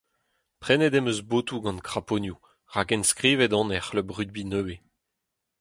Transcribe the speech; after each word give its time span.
Prenet 0.61 0.93
em 0.97 1.09
eus 1.11 1.21
botoù 1.29 1.59
gant 1.63 1.85
kraponioù 1.87 2.37
rak 2.73 2.89
enskrivet 2.95 3.55
on 3.59 3.73
er 3.75 3.83
c'hlub 3.85 4.09
rugbi 4.15 4.43
nevez. 4.45 4.81